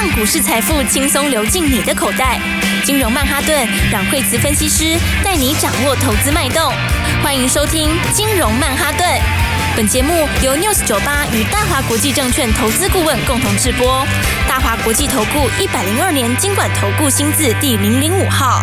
[0.00, 2.38] 让股市财富轻松流进你的口袋。
[2.84, 6.72] 金融曼哈顿，让惠慈分析师带你掌握投资脉动。
[7.20, 9.04] 欢迎收听金融曼哈顿。
[9.76, 14.06] 本节目由 News 九八与大华国际证券投资顾问共同制播。
[14.48, 18.62] 大华国际投顾一百零二年金管投顾新字第零零五号。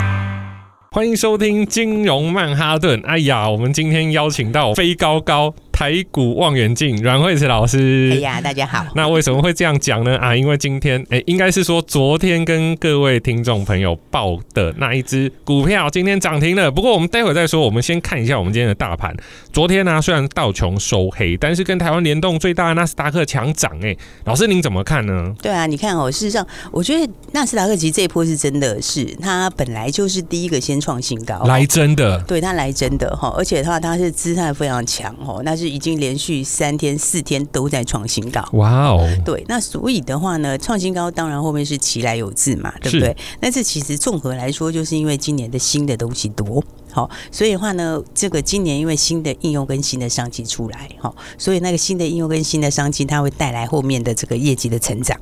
[0.93, 3.01] 欢迎收听金融曼哈顿。
[3.05, 5.53] 哎呀，我们今天邀请到飞高高。
[5.75, 8.09] 台股望远镜，阮慧慈老师。
[8.13, 8.85] 哎呀，大家好。
[8.95, 10.17] 那为什么会这样讲呢？
[10.19, 16.71] 啊，因为今天，哎、欸，应该是说昨天跟各位听众朋友报的那一只股票，今天涨停了。
[16.71, 19.13] 不过我们待会再说，我们先看一下我们今天的大盘。
[19.51, 23.69] 昨天呢、啊，虽然道琼收黑，但是跟台湾联动最大的纳斯达克强涨。
[23.83, 25.35] 哎，老师您怎么看呢？
[25.41, 35.64] 对啊，你看哦，事实上，我觉得纳斯达克其实这一波是真的是，它本来就是第一个先创新高，来真的，对，它来真的哈，而且的话，它是姿态非常强哦，那是。
[35.69, 39.07] 已经连续三天、四天都在创新高，哇哦！
[39.23, 43.15] 对，那所以的话呢，创新高当然后面是其来有自嘛，对不对？
[43.39, 55.19] 但是其实综合来说，就是因为今年的新的东西多，好，所以的话呢，这个今年因为新的应用跟新的商机出来，好，所以那个新的应用跟新的商机，它会带来后面的这个业绩的成长。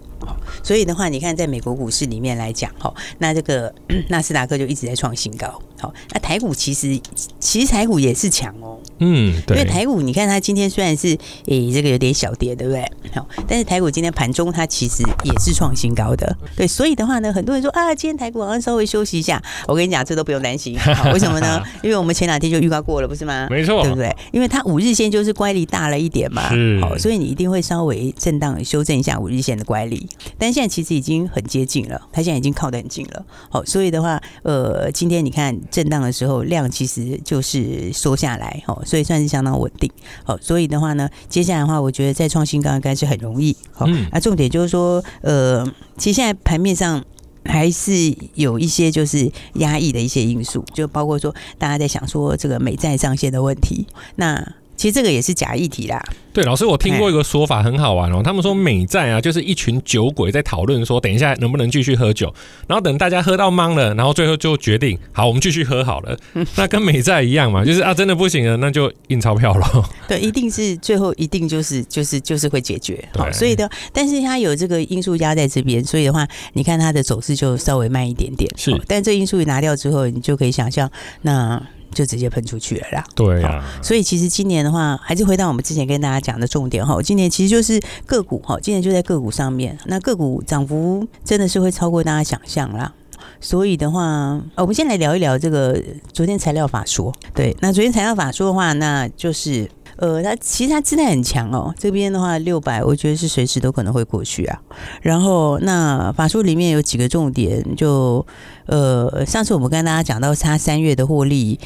[0.64, 3.74] 所以的话，你看在美国股市里面来讲，哈，那这个
[4.08, 5.62] 纳斯达克就一直在创新高。
[5.80, 6.98] 好，那台股其实
[7.40, 8.73] 其实台股也是强哦。
[9.00, 9.58] 嗯，对。
[9.58, 11.10] 因为台股你看它今天虽然是
[11.46, 12.84] 诶、欸、这个有点小跌，对不对？
[13.14, 16.36] 好，但是台股今天盘中它其实也是创新高的。
[16.56, 19.42] 对，所以的话呢，很多人说啊，今天台股好像稍微休息一下。
[19.68, 20.78] 我跟你讲，这都不用担心。
[20.80, 21.62] 好，为什么呢？
[21.82, 23.48] 因为我们前两天就预告过了，不是吗？
[23.50, 24.16] 没错，对不对？
[24.32, 26.50] 因为它五日线就是乖离大了一点嘛。
[26.50, 26.80] 是。
[26.82, 30.08] 好，所以你一定会稍微震荡修正一下五日线的乖离。
[30.38, 33.26] 但现在其实已经很接近了，它现在已经靠得很近了。
[33.50, 39.92] 好，所以的话，呃，今天你看震荡的时候，量其实就是缩下来，好，所以算是相当稳定。
[40.24, 43.56] 好，所以的话呢，接下来的话，我觉得再创新高应该是很容易。
[43.72, 45.66] 好，那重点就是说，呃，
[45.98, 47.04] 其实现在盘面上
[47.46, 47.92] 还是
[48.36, 53.86] 有一些就是压抑的一些因素，就包括说大家在想说这个美债上限的问题，
[54.16, 54.54] 那。
[54.76, 56.04] 其实这个也是假议题啦。
[56.34, 58.22] 对，老师，我听过一个说法很好玩哦。
[58.24, 62.34] 他们说美债啊，就是一群酒鬼在讨论说，等一下能不能继续喝酒，
[62.68, 66.18] 然后等大家喝到懵了，然后最后就决定，好，我们继续喝好了。
[66.58, 69.90] 那跟美债一样嘛，就是啊，真的不行了，那就印钞票了。
[70.08, 73.08] 对，一定是最后一定就是就是就是会解决。
[73.16, 78.50] 好，所以的，但是它有这个因素压在这边，所以的话，你看它的走势就稍微慢一点点。
[78.58, 80.90] 是，但这因素一拿掉之后，你就可以想象
[81.22, 81.62] 那。
[81.94, 83.04] 就直接喷出去了啦。
[83.16, 87.02] 对呀、啊，所以其实今年的话，还是回到我们之前跟大家讲的重点哈。
[87.02, 89.78] 今年其实就是个股哈，今年就在个股上面。
[89.86, 92.92] 那个股涨幅真的是会超过大家想象啦。
[93.40, 95.82] 所以的话，我们先来聊一聊这个
[96.12, 97.14] 昨天材料法说。
[97.34, 99.70] 对，那昨天材料法说的话，那就是。
[100.04, 101.74] 呃，它其实它姿态很强哦。
[101.80, 104.62] 这边的话，六百，我觉得是随时都可能会过去啊。
[105.02, 108.26] 然后，那法术里面有几个重点，就
[108.66, 111.58] 呃，上次我们跟大家讲到，它三月的获利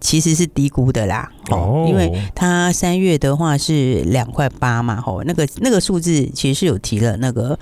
[0.00, 1.30] 其实是低估的啦。
[1.50, 7.56] 哦，因为它三月的话是两块八嘛，吼，那个那个数字其实是有提了那个。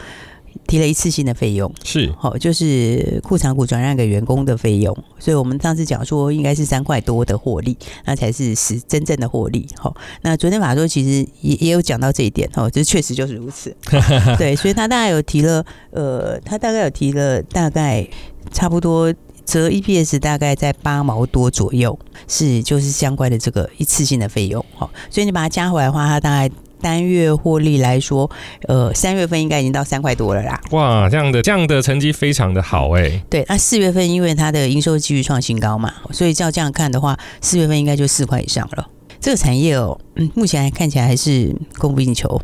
[0.66, 9.68] 提了一次性的费用是好，就是库藏股转让给员工的费用，所以我们上次讲说应该是三块多的获利，那才是实真正的获利。
[9.76, 13.74] 好，那昨天法说其实也也有讲到这一点哦，这确实就是如此。
[14.38, 18.06] 对，所以他大概有提了，呃，他大概有提了大概
[18.52, 19.12] 差不多
[19.44, 24.64] 折 EPS 大概在八毛多左右，是就是相关的这个一次性的费用。
[24.74, 26.54] 好，所以你把它加回来的话，它大概。
[26.80, 28.30] 单月获利来说，
[28.68, 30.60] 呃，三月份应该已经到三块多了啦。
[30.72, 33.22] 哇，这样的这样的成绩非常的好哎、欸。
[33.30, 38.86] 对，那四月份因为它的营收继续创新高嘛，所以照这样看的话，四月份应该就四块以上了。
[39.20, 42.40] 这个产业哦，嗯，目前还看起来还是供不应求。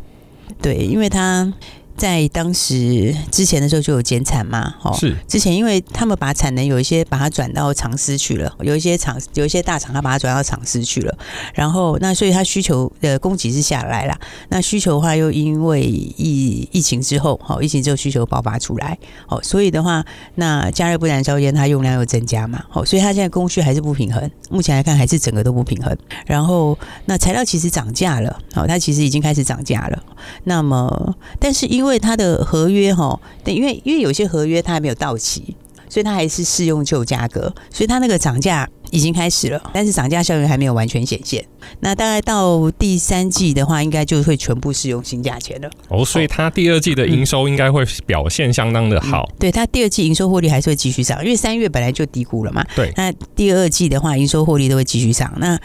[0.61, 1.53] 对，因为它。
[1.95, 5.15] 在当时之前的时候就有减产嘛，哦，是。
[5.27, 11.17] 之前因为他们把产能有一些把它转到长丝去了，有一些厂有一些大厂他把它转到长丝去了，
[11.53, 18.97] 然后那所以它需求的供给是下来了，那需求的话又因为疫疫情之后，好疫情之后需求爆发出来，
[19.27, 19.41] 哦。
[19.43, 20.03] 所以的话
[20.35, 22.83] 那加热不燃烧烟它用量又增加嘛，哦。
[22.85, 25.95] 所以它现在供需还是不平衡，目前来看还是整个都不平衡，
[26.25, 30.03] 然后那材料其实涨价了，哦它其实已经开始涨价了，
[30.45, 35.53] 那么但是因因为它的合约哈，对，因为因为有些合约它还没有到期，
[35.89, 41.43] 所以它还是适用旧价格，所以它那个涨价已经开始了，但是涨价效应还没有完全显现。
[41.81, 45.69] 那大概到第三季的话，应该就会全部适用新价钱了。
[45.89, 49.29] 哦，所以它第二季的营收应该会表现相当的好。
[49.33, 52.65] 嗯、对，它第二季营收获利还是会继续涨，因为三月本来就低估了嘛。
[52.77, 55.33] 对，那第二季的话，营收获利都会继续涨。
[55.35, 55.59] 那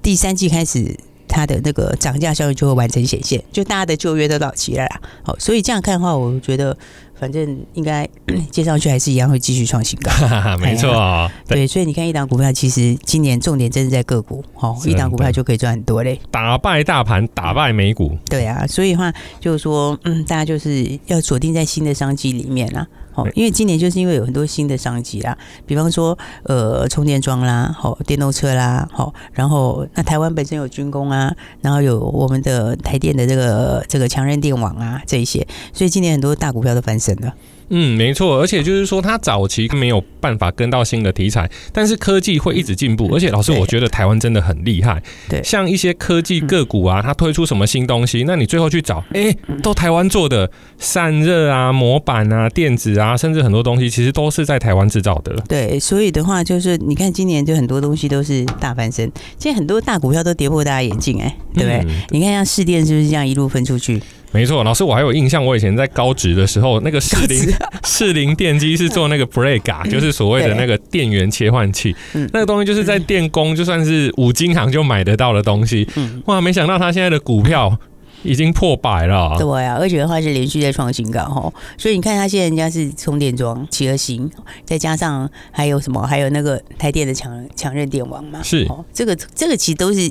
[0.00, 0.96] 第三季开始。
[1.34, 5.00] 它的那个涨价效应就会完成显现，就大家的旧约都到期了啦。
[5.22, 6.76] 好，所以这样看的话，我觉得。
[7.16, 8.06] 反正应该
[8.50, 10.10] 接上去还是一样会继续创新高。
[10.58, 18.18] 没错、哦，对，所以你看一档股票，其实今年重点真的在个股，哦，一档股票就可以赚很多嘞，打败大盘，打败美股。
[18.28, 22.86] 对啊，所以的话就是说，嗯，大家就是要锁定在新的商机里面啦。
[23.14, 37.32] 哦，因为今年就是因为有很多新的商机啦，比方说呃充电桩啦，好电动车啦，好，然后那台湾本身有军工啊，然后有我们的台电的这个这个强韧电网啊这一些，所以今年很多大股票都翻身了。
[37.70, 43.08] 嗯，没错，而且就是说，它早期没有办法跟到新的题材，但是科技会一直进步。
[43.14, 45.02] 而且，老师，我觉得台湾真的很厉害。
[45.30, 55.34] 对，像一些科技个股啊，它推出什么新东西，那你最后去找，哎，都台湾做的散热啊、模板啊、电子啊，甚至很多东西其实都是在台湾制造的。
[55.48, 61.78] 对，所以的话就是，你看今年就很多东西都是大翻身，现在很多大股票都跌破大家眼镜，哎，对不对？
[61.86, 64.00] 嗯、你看像市电是不是这样一路分出去？
[64.32, 67.54] 没错，老师，我还有印象，我以前在高职的时候，那个士林
[67.84, 71.94] 士林电机是做那个 Brega，就是所谓的那个电源切换器，
[72.32, 75.86] 那个东西就是在电工就算是五金行就买得到的东西。
[76.24, 77.78] 哇，没想到他现在的股票。
[78.24, 84.28] 已经破百了，对啊，而且的话是连续在创新高哈，所以你看它现在人家是充电桩、企鹅型，
[84.64, 90.10] 再加上还有什么，还有那个台电的强强韧电网嘛，是，这个这个其实都是，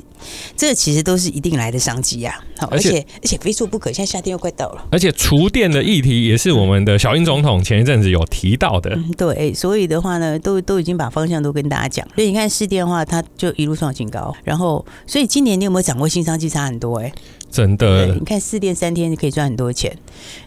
[0.56, 16.44] 这个其实都是一定来的商机呀，好，而且而且非做不可，现在夏天又快到了，而且厨电的议题也是我们的小英总统前一阵子有提到的，嗯，对，所以的话呢，都都已经把方向都跟大家讲，所以你看市电的话，它就一路创新高，然后所以今年你有没有掌握新商机？
[16.44, 17.10] 差很多哎。
[17.54, 19.96] 真的，你看四电三天就可以赚很多钱，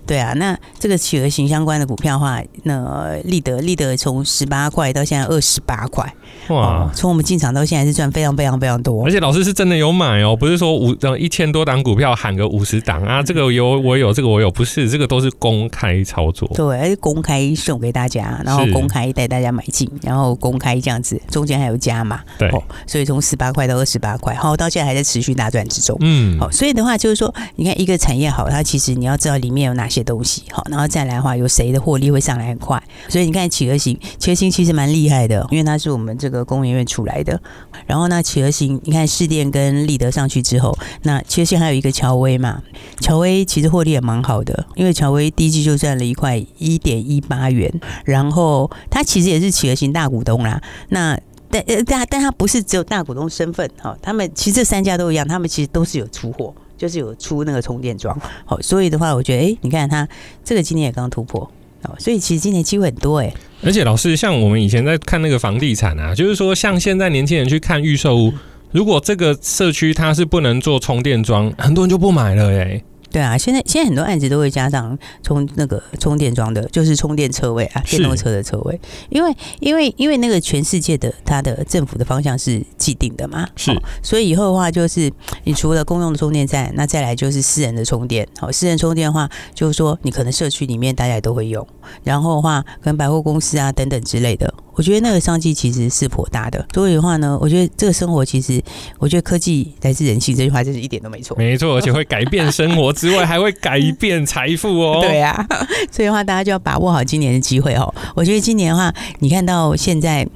[0.05, 0.33] 对啊。
[0.33, 6.13] 那这个企鹅型相关的股票的话，那立德立德从十八块到现在二十八块，
[6.49, 6.91] 哇！
[6.93, 9.05] 从我们进场到现在是赚非常非常非常多。
[9.05, 22.51] 而且老师是真的有买哦，不是说五一千多档股票喊个五十档啊，这个有我有，这个我有，不是这个都是公开操作，对，而且公开送给大家，然后公开带大家买进，然后公开这样子，中间还有加码，对，
[22.85, 26.96] 所以从十八块到二十八块，好，到现在还在持续大赚之中，嗯，好，所以的话。
[26.97, 32.81] 就是说，你看一个产业好，它其实你要知道里面有哪些东西好，然后再来的话，有谁的获利会上来很快。
[33.07, 37.39] 所以你看企鹅型，企鹅型其实蛮厉害的，因为它是我们这个工研院出来的。
[37.85, 42.61] 然后呢，企鹅型，你看士电跟立德上去之后，那企鹅型还有一个乔威嘛，
[42.99, 47.71] 乔威其实获利也蛮好的，因为乔威第一季就赚了一块一点一八元，
[48.05, 50.61] 然后它其实也是企鹅型大股东啦。
[50.89, 51.17] 那
[51.49, 56.53] 但呃但但它不是只有大股东身份哈，他们其实这三家都一样，他们其实都是有出货。
[56.77, 60.07] 就是有出那个充电桩，好，所以的话，我觉得，哎、你看它
[60.43, 61.41] 这个今年也刚突破，
[61.83, 63.33] 哦，所以其实今年机会很多，哎。
[63.63, 68.31] 而且老师，像我们以前在看那个房地产啊，就是说，像现在年轻人去看预售屋，
[68.71, 72.83] 如果这个社区它是不能做充电桩，很多人就不买了，哎。
[73.17, 78.79] 对啊，现在现在很多案子都会加上充那个充电桩的，就是充电车位啊，电动车的车位，
[79.09, 85.11] 因为因为因为那个全世界的它的政府的方向是既定的嘛，是，所以以后的话就是
[85.45, 91.67] 你除了公用的充电站，那再来就是私人的充电，好，私人充电的话就是说你可能社区里面大家也都会用，
[92.03, 94.53] 然后的话跟百货公司啊等等之类的。
[94.77, 98.61] 我觉得那个商机其实是颇大的，所以的话呢，我觉得这个生活其实，
[98.99, 101.35] 我觉得科技来自人性这句话真是一点都没错。
[101.35, 104.99] 没错，而且会改变生活之外，还会改变财富哦。
[105.03, 105.45] 对啊，
[105.91, 107.91] 所以的话，大家就要把握好今年的机会哦。
[108.15, 110.27] 我觉得今年的话，你看到现在，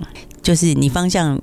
[0.41, 1.39] 就是你方向。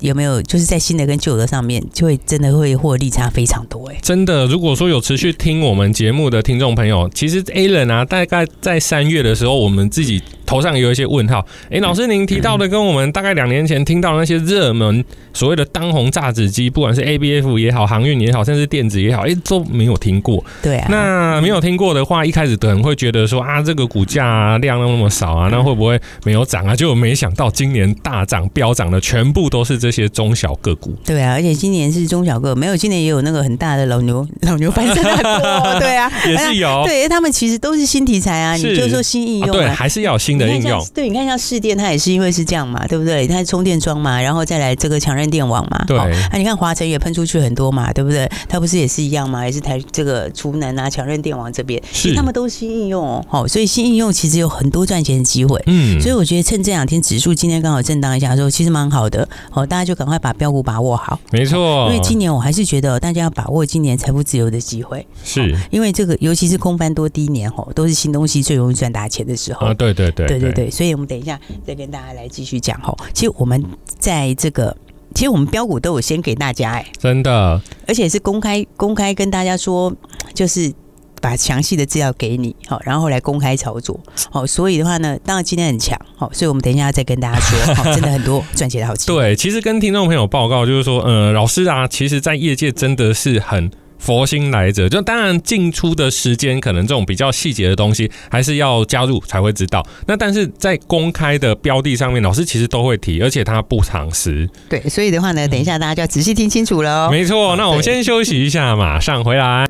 [0.00, 3.96] 有没有就是在新的跟旧的上面，就会真的会获利差非常多哎！
[4.02, 11.44] 真的，如果说有持续听我们节目的听众朋友，其实 Alan 啊，大概在三月的时候，我们自己头上有一些问号。
[11.70, 20.42] 哎，老师您提到的跟我们大概两年前听到的那些热门所谓的当红炸子鸡，不管是 ABF 也好，航运也好，甚至电子也好，哎，都没有听过。
[20.62, 26.74] 对啊，那没有听过的话，一开始可能会觉得说啊，这个股价量那么少啊，那会不会没有涨啊？
[26.74, 35.16] 结果没想到今年大涨飙涨的全部都是这些中小个股，对啊，而且今年是中小个，没有今年也有那个很大的老牛， 老牛翻身的，
[35.80, 43.26] 对啊，也是有，对他们其实都是新题材啊，你就是说新应用，对，还是要有新的应用，对，你看像市电，它也是因为是这样嘛，对不对？
[43.26, 48.28] 它是充电桩嘛，然后再来这个强韧电网嘛，对，啊，你看华晨也喷出去很多嘛，对不对？
[48.48, 60.16] 它不是也是一样嘛，也是台这个储能啊，强韧电网这边，其实他们都是新应用哦，好，所以新应用其实有很多赚钱的机会，嗯，所以我觉得趁这两天指数今天刚好震荡一下的时候，其实蛮好的，好，大家就赶快。
[60.18, 61.86] 把标股把握好，没错。
[61.88, 69.74] 因为今年我还是觉得大家要把握今年财富自由的机会，是因为这个尤其是空翻多第一年哦，都是新东西最容易赚大钱的时候啊！
[69.74, 70.70] 对对对，对对对。
[70.70, 72.96] 所以我们等一下再跟大家来继续讲吼。
[73.12, 73.62] 其实我们
[73.98, 74.76] 在这个，
[75.14, 79.92] 其实我们标股都有先给大家哎，真的，而且是公开公开跟大家说，
[80.34, 80.72] 就是
[81.20, 83.98] 把详细的资料给你，好，然后来公开操作，
[84.30, 89.18] 好，所以的话呢，当然今天很强，好，所以我们等一下再跟大家说， 好，真的很多赚钱的好机会。
[89.18, 93.70] 对，其实跟听众朋友报告就是说，呃，老师啊，其实在业界真的是很。
[93.98, 99.86] 佛心来着，就当然进出的时间，可能这种比较细节的东西，还是要加入才会知道。
[100.06, 104.48] 那但是在公开的标的上面，老师其实都会提，而且他不常识。
[104.68, 107.10] 对，所以的话呢，等一下大家就要仔细听清楚了哦。
[107.10, 109.66] 没错，那我们先休息一下，马上回来。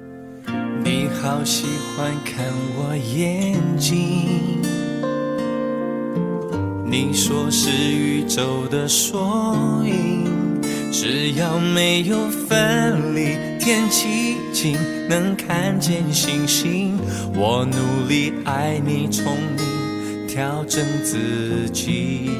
[0.84, 1.64] 你好喜
[1.96, 2.44] 欢看
[2.76, 4.28] 我眼睛，
[6.84, 10.15] 你说是宇宙的缩影。
[10.98, 12.16] 只要没有
[12.48, 16.98] 分离，天气晴，能看见星星。
[17.34, 22.30] 我努力爱你，聪明调整自己。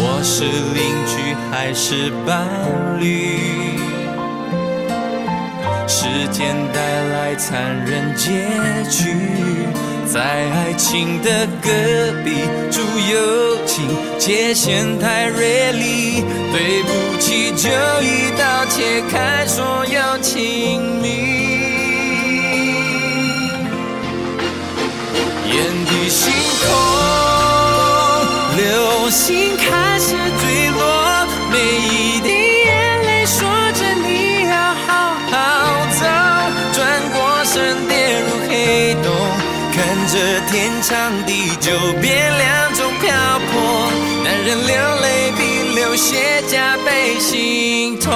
[0.00, 2.48] 我是邻居还是伴
[2.98, 3.36] 侣？
[5.86, 8.48] 时间带来残忍结
[8.88, 9.57] 局。
[10.18, 11.70] 在爱情的隔
[12.24, 13.86] 壁住友情，
[14.18, 17.68] 界限太锐利，对不起，就
[18.02, 21.06] 一刀切开所有亲密。
[25.46, 25.54] 眼
[25.86, 26.32] 底星
[26.66, 26.68] 空，
[28.56, 31.56] 流星开始坠落，每
[31.94, 32.17] 一
[40.50, 43.12] 天长地久变两种漂
[43.50, 43.92] 泊，
[44.24, 45.40] 男人流泪比
[45.74, 48.10] 流血加倍心痛。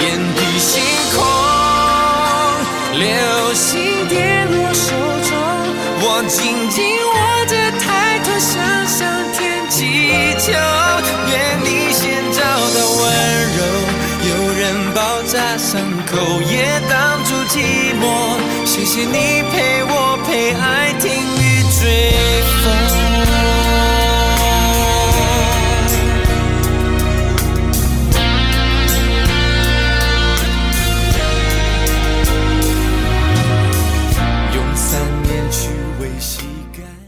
[0.00, 0.82] 眼底星
[1.14, 1.22] 空，
[2.98, 3.04] 流
[3.52, 4.96] 星跌落手
[5.28, 5.36] 中，
[6.00, 9.78] 我紧紧握着抬头向上天祈
[10.40, 10.50] 求，
[11.28, 13.04] 愿你先找到温
[13.52, 13.60] 柔，
[14.30, 15.76] 有人包扎伤
[16.06, 17.54] 口也挡住寂
[18.00, 18.04] 寞。
[18.64, 19.92] 谢谢你陪我
[20.36, 22.12] 陪爱听雨追
[22.62, 22.70] 风，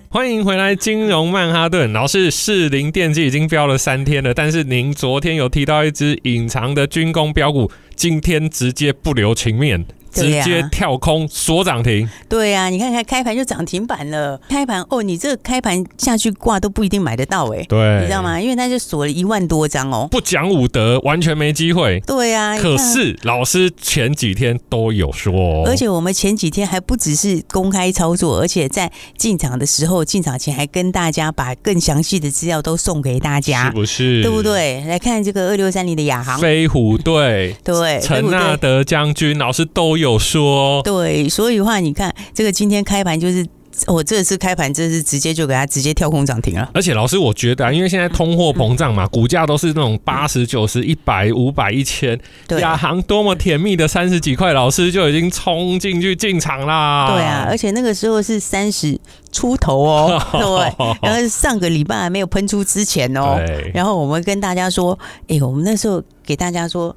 [0.08, 1.92] 欢迎回来，金融曼哈顿。
[1.92, 9.84] 老师，士林电机已经飙了三天了，但是您昨天有提到一只隐藏的军工标股，今天直接不留情面。
[10.12, 14.40] 直接跳空锁涨停，对呀、啊，你看看开盘就涨停板了。
[14.48, 18.40] 开盘哦，你这个开盘下去挂都不一定买得到哎，对，你知道吗？
[18.40, 22.00] 因为他就锁了一万多张哦，不讲武德，完全没机会。
[22.06, 34.22] 对呀、啊，可是老师前几天都有说，而且我们前几天还不只是公开操作，而且在进场的时候，进场前还跟大家把更详细的资料都送给大家，是不是？
[34.22, 34.82] 对不对？
[34.84, 43.44] 来看这个二六三零的亚航飞虎队，对，陈纳德将军老师都有说，对，所以的话，你看这个今天开盘就是。
[43.86, 46.68] 我这次开盘，这是直接就给它直接跳空涨停了。
[46.74, 52.18] 而且老师，我觉得啊，因为现在通货膨胀嘛，股价都是那种八十九十、一百、五百、一千。
[52.60, 57.12] 亚航多么甜蜜的三十几块，老师就已经冲进去进场啦。
[57.12, 58.98] 对啊，而且那个时候是三十
[59.30, 60.20] 出头哦。
[60.32, 63.40] 对，然后上个礼拜还没有喷出之前哦。
[63.72, 64.98] 然后我们跟大家说，
[65.28, 66.96] 哎，我们那时候给大家说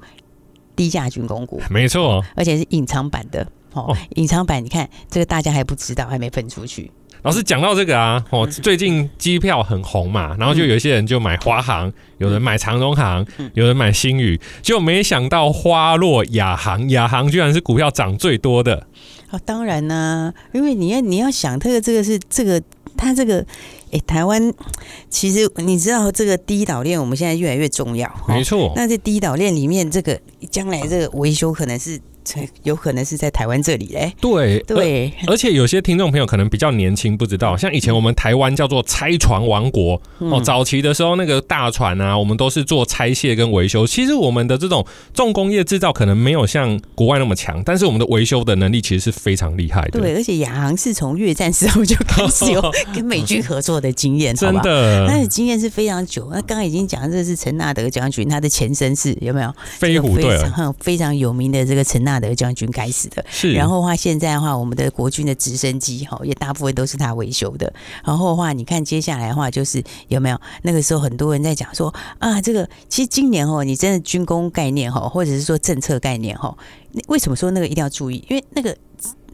[0.76, 3.46] 低价军工股，没错，而且是隐藏版的。
[3.72, 6.90] 哦，隐藏版，你看这个大家还不知道，还没分出去。
[7.22, 13.24] 老师讲到这个啊，哦，最近机票很红嘛，然后就有一些人就买华航，有人买长荣航，
[13.54, 18.86] 有人买新宇，就没想到花落亚航，亚航居然是股票涨最多的。
[19.30, 22.60] 哦，当然呢，因为你要你要想，这个这个是这个
[23.02, 23.44] 它这个，
[23.90, 24.54] 哎，台湾
[25.10, 28.72] 其实你知道这个第一岛链，我们现在越来越重要，没错。
[28.76, 32.00] 那这第一岛链里面，这个将来这个维修可能是。
[32.62, 43.86] 有可能是在台湾这里嘞，对对，而且有些听众朋友可能比较年轻，不知道，像以前我们台湾叫做拆船王国哦，早期的时候那个大船啊，我们都是做拆卸跟维修。
[43.86, 50.00] 其实我们的这种重工业制造可能没有像国外那么强，但是我们的维修的能力其实是非常厉害的。
[50.00, 52.62] 对，而且亚航是从越战时候就开始有
[52.94, 56.28] 跟美军合作的经验，真的，那经验是非常久。
[56.32, 60.38] 那刚刚已经讲这是陈纳德将军，他的前身是有没有飞虎队
[60.80, 63.52] 非常有名的这个陈纳德将军开始的，是。
[63.52, 67.72] 然后的话，现在的话，我们的国军的直升机哈，也大部分都是他维修的。
[68.04, 76.56] 然后的话，你看接下来的话，就是有没有那个时候很多人在讲说啊，这个其实今年哦，你真的军工概念哈，或者是说政策概念哈，
[77.08, 78.24] 为什么说那个一定要注意？
[78.28, 78.76] 因为那个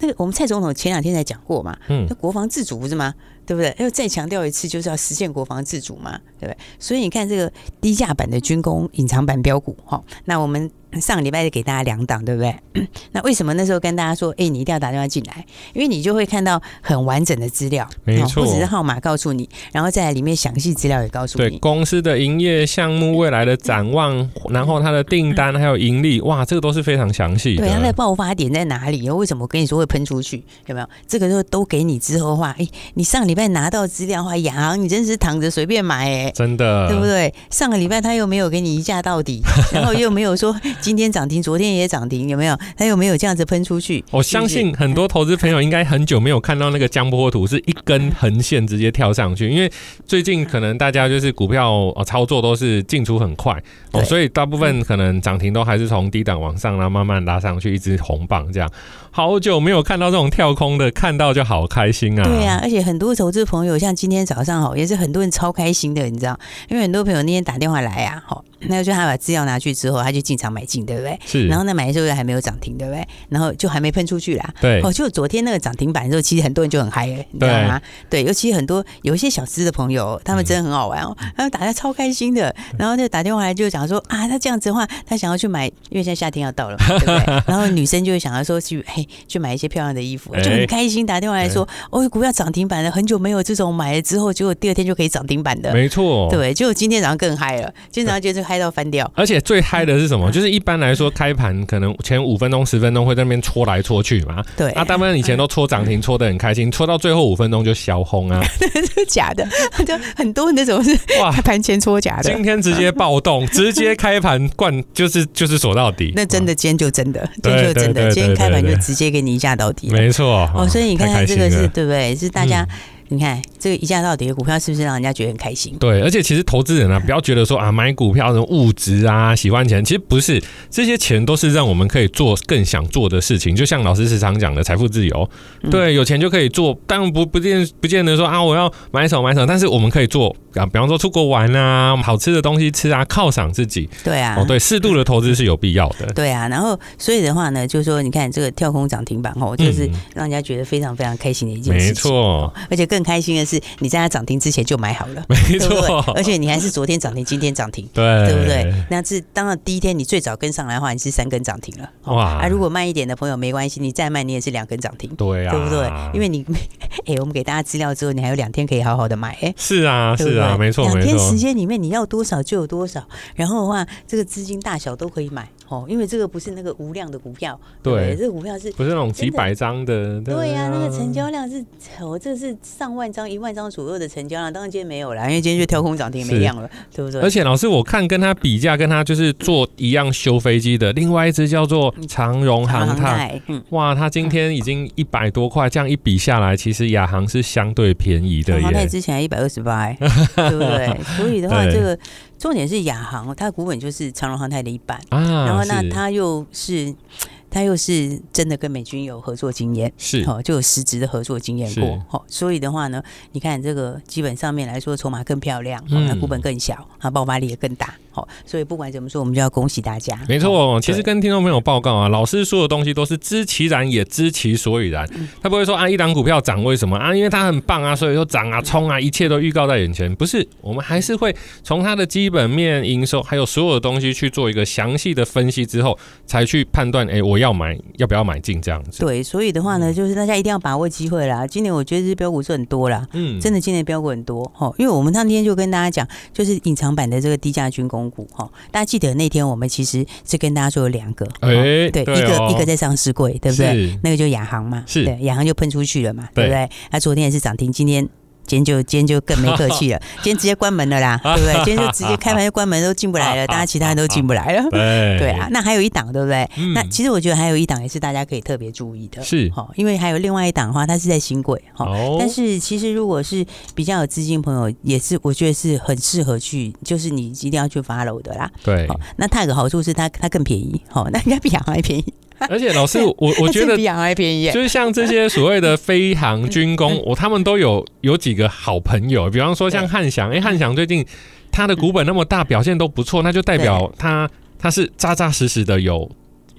[0.01, 3.15] 那个我们蔡总统前两天才讲过嘛，嗯，那国防自主不是吗？
[3.49, 3.75] 对不对？
[3.79, 6.59] 要再强调一次，就是要实现国防自主嘛，对不对？
[6.79, 7.51] 所以你看这个
[7.81, 10.71] 低价版的军工隐藏版标股，哈，那我们。
[11.03, 12.57] 上个礼拜就给大家两档，对不对？
[13.13, 27.67] 那为什么那时候跟大家说，哎，你一定要打电话进来，因为你就会看到很完整的资料，没错，不只是号码告诉你，然后再来里面详细资料也告诉你，对公司的营业项目未来的展望，然后它的订单还有盈利，哇，这个都是非常详细的。
[27.67, 29.11] 对，它的爆发点在哪里？
[29.11, 30.43] 为什么我跟你说会喷出去？
[30.69, 30.89] 有没有？
[31.07, 37.33] 这个都都给你之后的话，哎，你上个礼拜拿到资料的话，亚航你真是躺着随便买，哎，真的，对不对？
[37.51, 39.41] 上个礼拜他又没有给你一价到底，
[39.73, 42.59] 然后又没有说今天涨停，昨天也涨停，有没有？
[42.77, 44.05] 他又没有这样子喷出去？
[44.11, 49.49] 我相信很多投资朋友应该很久没有看到那个江波图，是一根横线直接跳上去。
[49.49, 49.71] 因为
[50.05, 58.69] 最近可能大家就是股票哦操作都是进出很快哦，所以大部分可能涨停都还是从低档往上，然后慢慢拉上去，一支红棒这样。
[59.11, 62.23] 好久没有看到这种跳空的，看到就好开心啊！
[62.23, 66.39] 对啊，而且很多投资朋友像今天早上哦，也是很多人超开心的，你知道？
[66.69, 68.45] 因为很多朋友那天打电话来啊，好。
[68.61, 71.19] 那就他把资料拿去之后，他就进场买进，对不对？
[71.25, 71.47] 是。
[71.47, 73.07] 然后那，买的时候还没有涨停，对不对？
[73.29, 74.55] 然后就还没喷出去啦。
[74.61, 74.81] 对。
[74.83, 77.81] 哦，就昨天那个涨停板的时候，其实很多人就很嗨了，你知道吗？
[78.11, 78.25] 对。
[78.25, 82.55] 尤其很多有一些小资的朋友，他们真的很好玩哦，他们打的超开心的。
[82.79, 87.43] 然后就打电话来就讲说啊，他这样子的话，他想要去买，因为现在夏天要到了嘛，对不对？
[87.47, 91.07] 然后女生就会想要说去嘿，去买一些漂亮的衣服，就很开心。
[91.07, 95.73] 打电话来说，哦，股票涨停板了，很久没有这种买了之后，结果第二天就可以涨停板的。
[95.73, 96.29] 没错。
[96.31, 99.11] 对，结果今天早上更嗨了，今天早上就是嗨到翻掉。
[99.15, 100.33] 而且最嗨的是什么？
[100.33, 104.43] 就是一般来说，开盘可能前五分钟、十分钟会在那边戳来戳去嘛。
[104.57, 104.71] 对。
[104.71, 108.43] 啊，大部分以前都戳涨停，戳得很开心，戳到最后五分钟就小红啊。
[108.59, 109.47] 这是假的，
[109.85, 112.33] 就很多那种是哇，盘前戳假的。
[112.33, 116.13] 今天直接暴动， 直接开盘灌，就是就是锁到底。
[116.17, 119.91] 那真的，今天就真的，今天就真的，今天开盘就直接给你一下到底。
[119.91, 120.51] 没错。
[120.55, 122.17] 哦，所以你看看这个是对不对？
[122.17, 122.67] 是大家。
[123.11, 125.75] 你看这个一价到底的股票是不是让人家觉得很开心？
[125.79, 133.57] 对，而且其实投资人啊， 不要觉得说啊买股票什么物质啊，喜欢钱，其实不是，这些钱都是让我们可以做更想做的事情。
[133.57, 135.29] 就像老师时常讲的财富自由，
[135.71, 143.89] 对，有钱就可以做，但不不见不见得说啊我要买什么买什么，但是我们可以做啊，比方说出国玩啊，好吃的东西吃啊，犒赏自己。
[144.05, 146.07] 对啊，哦对，适度的投资是有必要的。
[146.15, 151.89] 对啊，然后所以的话呢，就是说你看这个跳空涨停板哦，就是让人家觉得非常非常开心的一件事情。
[151.89, 153.61] 没错，而且更开心的是。
[153.81, 158.73] 你在它涨停之前就买好了， 没错，而且你还是昨天涨停，今天涨停，对，对不对？
[158.91, 162.39] 那是当然第一天你最早跟上来的话，你是三根涨停了，哇！
[162.43, 165.91] 啊，如果慢一点的朋友没关系，你再慢你也是两根涨停，对啊，对不对？
[166.15, 166.45] 因为你，
[167.07, 173.03] 哎，我们给大家资料之后，你还有两天可以好好的买，哎，是啊，是啊，没错，两天时间里面你要多少就有多少，
[173.35, 175.51] 然后的话，这个资金大小都可以买。
[175.69, 180.19] 哦，因为这个不是那个无量的股票，对，这个股票是不是那种几百张的？
[180.23, 181.63] 对呀，那个成交量是，
[182.01, 187.21] 我这是上万张、一万张左右的成交量，当然今天没有了，因为今天就跳空涨停没量了，对不对？
[187.21, 198.63] 而且老师，我看跟他比价，跟他就是做一样修飞机的，另外一只叫做长荣航太，哇，他今天已经一百多块，这样一比下来，其实亚航是相对便宜的耶。
[198.63, 200.97] 航太之前一百二十八，对不对？
[201.19, 201.99] 所以的话，这个。
[202.39, 206.95] 重点是亚航，它的股本就是长荣航太的一半，啊、然后那它又是。
[207.51, 210.23] 它又是真的跟美军有合作经验，是。
[210.25, 220.19] 哦，就有实质的合作经验过，哦，所以的话呢，你看这个基本上面来说，筹码更漂亮，那股本更小，它，爆发力也更大，好，所以不管怎么说，我们就要恭喜大家。
[220.29, 225.09] 没错，其实跟听众朋友报告啊，老师说的东西都是知其然也知其所以然，
[225.43, 237.39] 他不会说啊，一档股票涨为什么啊，因为它很棒啊，所以说涨啊冲啊，一切都预告在眼前，不是，我们还是会从它的基本面、营收还有所有的东西去做一个详细的分析之后，才去判断，哎，我。
[237.39, 238.99] 要买要不要买进这样子？
[238.99, 241.47] 对，所以的话呢，就是大家一定要把握机会啦。
[241.47, 244.69] 今年我觉得这标股是很多啦，嗯，真的今年标股很多哈。
[244.77, 248.51] 因为我们当天就跟大家讲，就是隐藏版的这个低价军工股哈。
[248.71, 253.99] 大家记得那天我们其实是跟大家说有两个，哎，对，一个一个在上市柜，对不对？
[254.03, 256.69] 那个就亚航嘛，是，对，亚航就喷出去了嘛，对不对？
[256.91, 258.09] 那昨天也是涨停，今天。
[258.49, 261.55] 今天就今天就更没客气了， 今天直接关门了啦， 对不对？
[261.65, 264.69] 今天就直接开盘就关门，都进不来了， 大家其他人都进不来了。
[264.71, 266.49] 对对啊，那还有一档，对不对？
[266.75, 271.87] 那其实我觉得还有一档也是大家可以特别注意的，是哈，因为还有另外一档的话，它是在新贵哈。
[272.19, 278.51] 但是其实如果是比较有资金朋友，也是我觉得是很适合去，就是你一定要去 follow 的啦。
[278.65, 282.05] 对，那它有个好处是它它更便宜，哈，那人家比亚航还便宜。
[282.49, 291.05] 而且老师，我我觉得比航还便宜，就是像这些所谓的飞航军工， 我他们都有有几个好朋友，比方说像汉翔，哎，汉翔最近
[291.51, 296.09] 它的股本那么大，表现都不错，那就代表它它是扎扎实实的有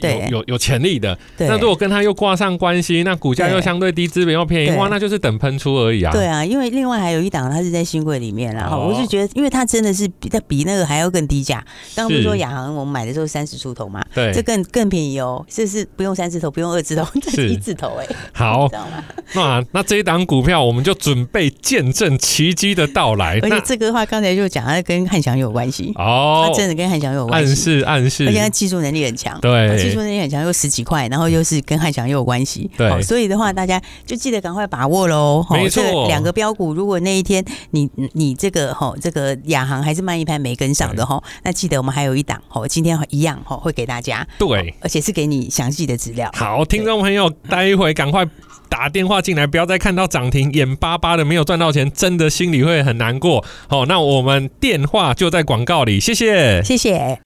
[0.02, 1.18] 有有有潜力的。
[1.38, 6.12] 对那如果跟它又挂上关系，那股价又相对低，资本又便宜，哇，那就是等喷出而已啊。
[6.12, 8.70] 对啊，因为另外还有一档，它是在新贵里面啦。
[8.72, 11.64] 哦、我是觉得，因为它真的是比它比那个还要更低价。
[11.96, 14.04] 刚刚不是说亚航我们买的时候三十出头嘛？
[14.14, 18.08] 对，这更更便宜哦，这是不用三字头，不用二字头， 这是一字头哎。
[18.34, 18.70] 好，
[19.34, 23.40] 那那这一档股票我们就准备见证奇迹的到来。
[23.42, 35.45] 而且这个的话，刚才就讲它跟汉翔有关系哦，它真的跟汉翔有关系，暗示暗示，而且它技术能力很强，对，技术能力很强，又十几块，然后又是跟汉翔又有关系，对，所以的话，大家就记得赶快把握喽。
[35.49, 46.30] 没错，两个标股，如果那一天你你这个哈这个亚航还是慢一拍没跟上的哈，那记得我们还有一档哈，今天一样哈会给大家，对，而且是给你详细的资料。
[46.36, 48.25] 好，听众朋友，待一会赶快
[48.69, 53.43] 打电话进来，不要再看到涨停眼巴巴的没有赚到钱，真的心里会很难过。
[53.67, 57.19] 好，那我们电话就在广告里，谢谢，谢谢。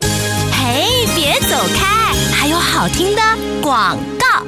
[0.52, 1.93] 嘿，别走开，
[2.64, 3.22] 好听的
[3.62, 4.46] 广告。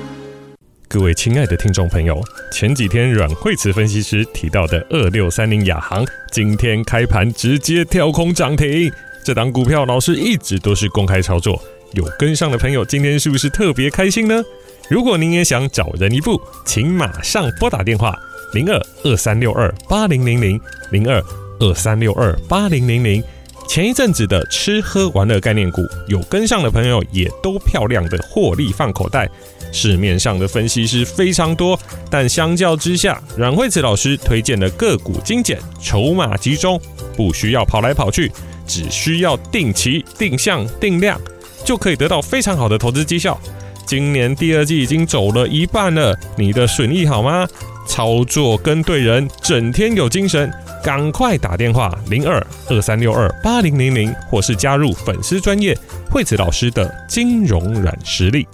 [0.87, 8.89] 各位亲爱的听众朋友，前几天阮慧慈分析师提到的二六三零亚航，今天开盘直接跳空涨停，
[9.23, 11.61] 这档股票老师一直都是公开操作。
[11.91, 14.41] 有跟上的朋友，今天是不是特别开心呢？
[14.89, 18.17] 如果您也想找人一步，请马上拨打电话
[18.53, 21.21] 零二二三六二八零零零零二
[21.59, 23.21] 二三六二八零零零。
[23.67, 29.29] 前一阵子的吃喝玩乐概念股，有跟上的朋友也都漂亮的获利放口袋。
[29.71, 31.77] 市面上的分析师非常多，
[32.09, 36.79] 但相较之下，阮慧慈老师推荐的个股精简、筹码集中，
[37.17, 38.31] 不需要跑来跑去，
[38.65, 41.19] 只需要定期、定向、定量。
[41.65, 43.37] 就可以得到非常好的投资绩效。
[43.85, 47.45] 今年第二季已经走了一半了，你的损益好吗？
[47.87, 50.51] 操作跟对人，整天有精神，
[50.85, 55.75] 赶快打电话零二二三六二八零零零，或是加入粉丝专业
[56.11, 58.47] 惠子老师的金融软实力。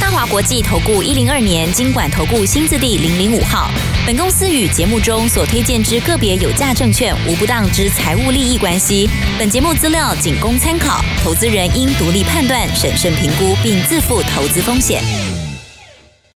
[0.00, 3.68] 大华国际投顾一零二年经管投顾新字第零零五号。
[4.06, 9.10] 本公司与节目中所推荐之个别有价证券无不当之财务利益关系。
[9.36, 15.02] 本节目资料仅供参考，投资人应独立判断、审慎评估，并自负投资风险。